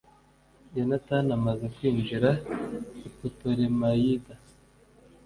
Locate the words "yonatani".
0.75-1.31